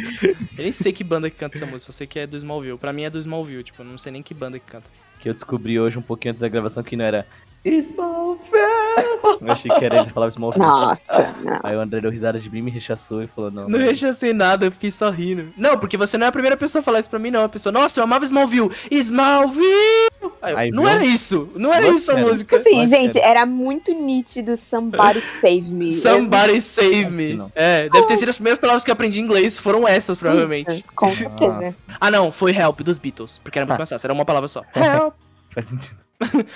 [0.56, 2.78] Eu nem sei que banda que canta essa música, só sei que é do Smallville.
[2.78, 4.88] Pra mim é do Smallville, tipo, eu não sei nem que banda que canta.
[5.18, 7.26] Que eu descobri hoje um pouquinho antes da gravação que não era
[7.64, 9.38] Smallville.
[9.40, 10.64] Eu achei que era ele que falava Smallville.
[10.64, 11.60] Nossa, não.
[11.62, 13.68] Aí o André deu risada de mim, me rechaçou e falou, não.
[13.68, 15.52] Não rechacei nada, eu fiquei só rindo.
[15.56, 17.44] Não, porque você não é a primeira pessoa a falar isso pra mim, não.
[17.44, 18.70] A pessoa, nossa, eu amava Smallville.
[18.90, 20.08] Smallville!
[20.40, 20.92] Aí eu, Aí, não viu?
[20.92, 21.48] era isso.
[21.56, 22.26] Não era Você isso a era.
[22.26, 22.56] música.
[22.56, 25.92] Assim, Acho que gente, era muito nítido Somebody Save Me.
[25.92, 27.46] Somebody save Acho que me.
[27.54, 30.72] É, deve ter sido as primeiras palavras que eu aprendi em inglês, foram essas, provavelmente.
[30.72, 31.56] Isso, com certeza.
[31.60, 34.48] Nossa, Ah, não, foi help dos Beatles, porque era muito mais fácil, era uma palavra
[34.48, 34.62] só.
[34.74, 35.14] Help!
[35.52, 35.96] faz sentido.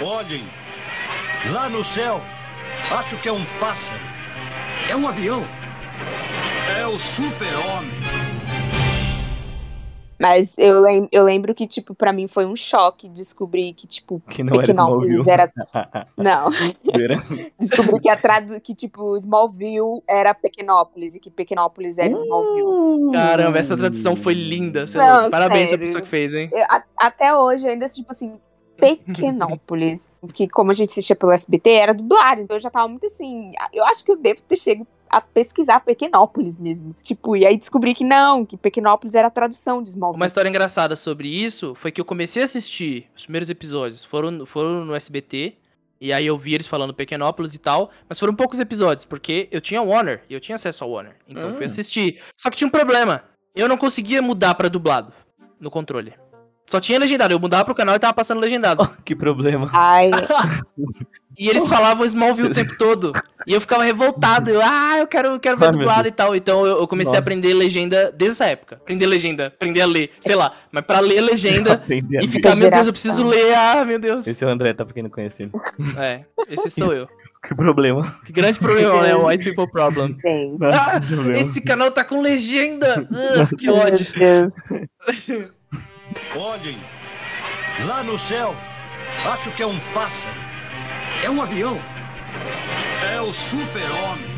[0.00, 0.42] Olhem,
[1.52, 2.20] lá no céu,
[2.98, 4.00] acho que é um pássaro.
[4.90, 5.42] É um avião.
[6.80, 7.90] É o super-homem.
[10.18, 14.20] Mas eu, lem eu lembro que, tipo, pra mim foi um choque descobrir que, tipo,
[14.28, 15.30] Que não era Pequenópolis Smallville.
[15.32, 16.06] era.
[16.16, 16.48] Não.
[16.92, 17.22] Era-
[17.58, 18.60] Descobri que a tradu...
[18.60, 23.10] que, tipo, Smallville era Pequenópolis e que Pequenópolis era Smallville.
[23.12, 24.84] Caramba, essa tradução foi linda.
[24.94, 25.28] Não.
[25.28, 25.74] Parabéns sério.
[25.82, 26.48] à pessoa que fez, hein?
[26.52, 28.38] Eu- a- até hoje, ainda, tipo assim,
[29.06, 30.10] Pequenópolis.
[30.20, 32.40] Porque como a gente assistia pelo SBT, era dublado.
[32.42, 33.52] Então eu já tava muito assim.
[33.72, 36.96] Eu acho que eu devo ter chego a pesquisar Pequenópolis mesmo.
[37.02, 40.18] Tipo, e aí descobri que não, que Pequenópolis era a tradução de Smallville.
[40.20, 44.46] Uma história engraçada sobre isso foi que eu comecei a assistir os primeiros episódios, foram,
[44.46, 45.58] foram no SBT,
[46.00, 49.60] e aí eu vi eles falando Pequenópolis e tal, mas foram poucos episódios, porque eu
[49.60, 51.66] tinha Warner, e eu tinha acesso ao Warner, então eu fui Hum.
[51.66, 52.22] assistir.
[52.34, 53.22] Só que tinha um problema,
[53.54, 55.12] eu não conseguia mudar pra dublado
[55.60, 56.14] no controle.
[56.72, 58.88] Só tinha legendado, eu mudava pro canal e tava passando legendado.
[59.04, 59.68] Que problema.
[59.74, 60.10] Ai,
[61.38, 63.12] E eles falavam Smallville o tempo todo.
[63.46, 64.50] E eu ficava revoltado.
[64.50, 66.34] Eu, ah, eu quero, eu quero ver Ai, meu dublado e tal.
[66.36, 67.18] Então eu, eu comecei Nossa.
[67.18, 68.76] a aprender legenda desde essa época.
[68.76, 70.52] Aprender legenda, aprender a ler, sei lá.
[70.70, 73.54] Mas pra ler legenda e ficar, meu Deus, eu preciso ler.
[73.54, 74.26] Ah, meu Deus.
[74.26, 75.52] Esse é o André, tá pra quem não conhece ele.
[75.98, 77.06] É, esse sou eu.
[77.46, 78.16] Que problema.
[78.24, 79.14] Que grande problema, né?
[79.14, 80.08] O White People Problem.
[80.08, 80.58] gente.
[80.58, 81.34] Nossa, Ah, problema.
[81.36, 83.06] esse canal tá com legenda.
[83.10, 84.06] Ugh, que Meu ódio.
[84.16, 84.54] Deus.
[86.34, 86.78] Olhem,
[87.86, 88.54] lá no céu,
[89.32, 90.40] acho que é um pássaro.
[91.22, 91.78] É um avião.
[93.14, 94.31] É o super-homem.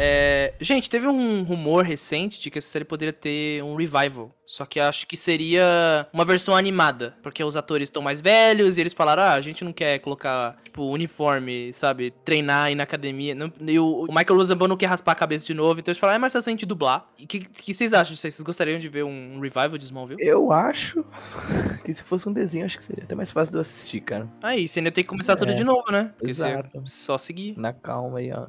[0.00, 4.30] É, gente, teve um rumor recente de que essa série poderia ter um revival.
[4.46, 7.14] Só que acho que seria uma versão animada.
[7.22, 10.56] Porque os atores estão mais velhos e eles falaram: ah, a gente não quer colocar,
[10.64, 12.12] tipo, uniforme, sabe?
[12.24, 13.34] Treinar ir na academia.
[13.34, 15.80] Não- e o, o Michael Rosenbaum não quer raspar a cabeça de novo.
[15.80, 17.06] Então eles falaram: é mais fácil a gente dublar.
[17.18, 18.30] E o que, que vocês acham disso aí?
[18.30, 20.22] Vocês gostariam de ver um revival de Smallville?
[20.24, 21.04] Eu acho
[21.84, 24.28] que se fosse um desenho, acho que seria até mais fácil de eu assistir, cara.
[24.42, 26.12] Aí, você ainda tem que começar tudo É, de novo, né?
[26.16, 26.82] Porque exato.
[26.86, 27.58] só seguir.
[27.58, 28.46] Na calma aí, ó.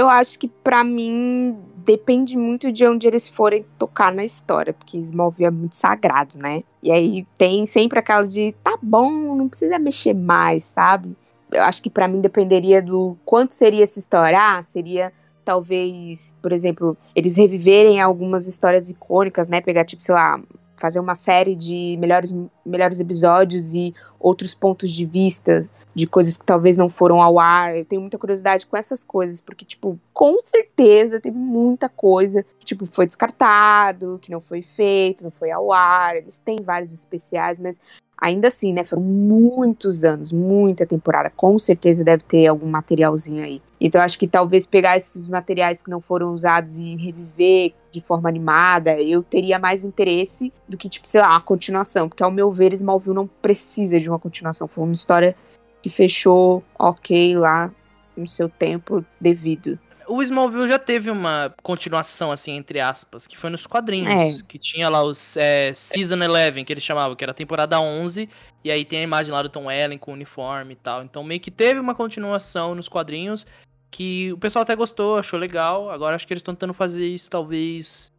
[0.00, 4.96] Eu acho que pra mim depende muito de onde eles forem tocar na história, porque
[4.96, 6.62] Smallville é muito sagrado, né?
[6.82, 11.14] E aí tem sempre aquela de tá bom, não precisa mexer mais, sabe?
[11.52, 14.38] Eu acho que pra mim dependeria do quanto seria essa história.
[14.40, 15.12] Ah, seria
[15.44, 19.60] talvez, por exemplo, eles reviverem algumas histórias icônicas, né?
[19.60, 20.40] Pegar tipo, sei lá,
[20.78, 22.34] fazer uma série de melhores
[22.64, 25.60] melhores episódios e outros pontos de vista
[25.94, 27.76] de coisas que talvez não foram ao ar.
[27.76, 32.66] Eu tenho muita curiosidade com essas coisas, porque, tipo, com certeza teve muita coisa que,
[32.66, 36.16] tipo, foi descartado, que não foi feito, não foi ao ar.
[36.16, 37.80] Eles têm vários especiais, mas
[38.20, 41.32] ainda assim, né, foram muitos anos, muita temporada.
[41.34, 43.62] Com certeza deve ter algum materialzinho aí.
[43.80, 48.28] Então, acho que talvez pegar esses materiais que não foram usados e reviver de forma
[48.28, 52.08] animada, eu teria mais interesse do que, tipo, sei lá, uma continuação.
[52.08, 54.68] Porque, ao meu ver, Smallville não precisa de uma continuação.
[54.68, 55.34] Foi uma história
[55.82, 57.72] que fechou ok lá
[58.14, 59.78] no seu tempo devido.
[60.10, 64.40] O Smallville já teve uma continuação, assim, entre aspas, que foi nos quadrinhos.
[64.40, 64.42] É.
[64.46, 68.28] Que tinha lá os é, Season 11, que eles chamavam, que era a temporada 11.
[68.64, 71.04] E aí tem a imagem lá do Tom Ellen com o uniforme e tal.
[71.04, 73.46] Então meio que teve uma continuação nos quadrinhos
[73.90, 75.90] que o pessoal até gostou, achou legal.
[75.90, 78.12] Agora acho que eles estão tentando fazer isso, talvez,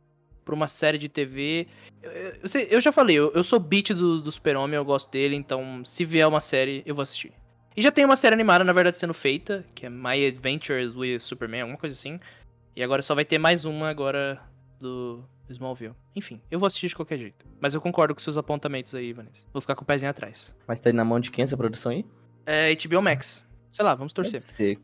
[0.45, 1.67] pra uma série de TV.
[2.01, 5.36] Eu, eu, eu já falei, eu, eu sou beat do, do Super-Homem, eu gosto dele,
[5.36, 7.34] então se vier uma série, eu vou assistir.
[7.75, 11.19] E já tem uma série animada, na verdade, sendo feita, que é My Adventures with
[11.21, 12.19] Superman, alguma coisa assim.
[12.75, 14.41] E agora só vai ter mais uma agora
[14.79, 15.93] do Smallville.
[16.15, 17.45] Enfim, eu vou assistir de qualquer jeito.
[17.60, 19.45] Mas eu concordo com seus apontamentos aí, Vanessa.
[19.53, 20.53] Vou ficar com o pezinho atrás.
[20.67, 22.05] Mas tá na mão de quem essa produção aí?
[22.45, 23.45] É HBO Max.
[23.69, 24.41] Sei lá, vamos torcer.
[24.41, 24.79] Pode ser.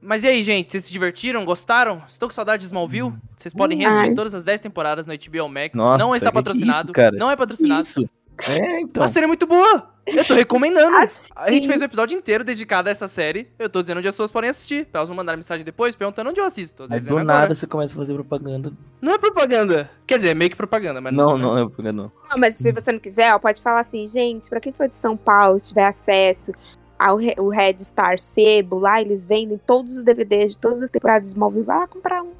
[0.00, 0.70] Mas e aí, gente?
[0.70, 1.44] Vocês se divertiram?
[1.44, 2.02] Gostaram?
[2.08, 3.12] Estou com saudade de Smallville?
[3.36, 3.84] Vocês podem Ai.
[3.84, 5.76] reassistir todas as 10 temporadas no HBO Max.
[5.76, 6.86] Nossa, não está que patrocinado.
[6.86, 7.16] isso, cara?
[7.16, 7.82] Não é patrocinado.
[7.82, 8.08] Isso.
[8.48, 9.02] É, então.
[9.02, 9.94] A série é muito boa.
[10.16, 10.96] Eu tô recomendando.
[10.96, 13.48] Assim, A gente fez um episódio inteiro dedicado a essa série.
[13.58, 14.86] Eu tô dizendo onde as pessoas podem assistir.
[14.86, 16.86] Pra elas não mandarem mensagem depois perguntando onde eu assisto.
[16.88, 17.24] Mas do agora.
[17.24, 18.72] nada você começa a fazer propaganda.
[19.00, 19.90] Não é propaganda.
[20.06, 22.12] Quer dizer, é meio que propaganda, mas Não, não é propaganda, não.
[22.30, 24.96] Não, mas se você não quiser, ó, pode falar assim, gente, pra quem for de
[24.96, 26.52] São Paulo, se tiver acesso
[26.98, 30.90] ao Re- o Red Star Sebo, lá eles vendem todos os DVDs de todas as
[30.90, 32.32] temporadas de Smallville, vai lá comprar um.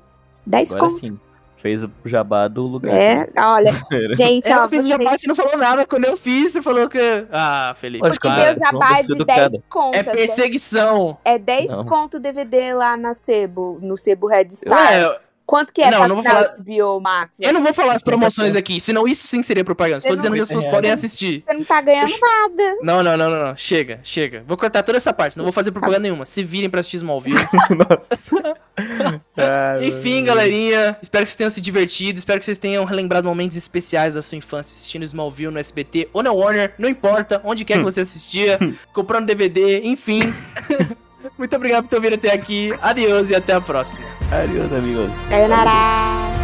[0.47, 1.07] 10 Agora conto.
[1.07, 1.21] sim.
[1.61, 2.95] Fez o jabá do lugar.
[2.95, 3.71] É, olha,
[4.17, 5.87] gente, Eu ó, fiz você jabá, você não falou nada.
[5.87, 6.99] Quando eu fiz, você falou que.
[7.31, 8.09] Ah, Felipe.
[8.09, 9.63] Porque cara, meu jabá é de 10 educada.
[9.69, 9.95] conto.
[9.95, 11.19] É perseguição.
[11.23, 11.85] É 10 Não.
[11.85, 14.91] conto DVD lá na Sebo, no Sebo Red Star.
[14.91, 15.19] Ué,
[15.51, 17.41] Quanto que é Não, pra não vou falar- o Biomax?
[17.41, 19.99] eu não vou falar as promoções aqui, senão isso sim seria propaganda.
[19.99, 20.71] Estou dizendo que as pessoas É.
[20.71, 21.43] podem assistir.
[21.45, 22.77] Você não tá ganhando nada.
[22.81, 23.57] Não, não, não, não, não.
[23.57, 24.45] Chega, chega.
[24.47, 26.25] Vou cortar toda essa parte, não vou fazer propaganda nenhuma.
[26.25, 27.37] Se virem pra assistir Smallville.
[29.83, 34.15] Enfim, galerinha, espero que vocês tenham se divertido, espero que vocês tenham relembrado momentos especiais
[34.15, 37.83] da sua infância assistindo Smallville no SBT ou na Warner, não importa, onde quer que
[37.85, 38.57] você assistia,
[38.93, 40.21] comprando DVD, enfim.
[41.37, 42.73] Muito obrigado por ter ouvido até aqui.
[42.81, 44.07] Adeus e até a próxima.
[44.31, 45.15] Adeus, amigos.
[45.29, 46.40] Sayonara.